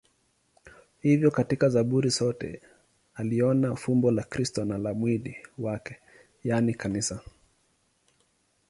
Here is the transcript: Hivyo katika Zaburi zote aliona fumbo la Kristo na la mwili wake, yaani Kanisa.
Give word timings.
Hivyo 1.01 1.31
katika 1.31 1.69
Zaburi 1.69 2.09
zote 2.09 2.61
aliona 3.15 3.75
fumbo 3.75 4.11
la 4.11 4.23
Kristo 4.23 4.65
na 4.65 4.77
la 4.77 4.93
mwili 4.93 5.37
wake, 5.57 5.97
yaani 6.43 6.73
Kanisa. 6.73 7.19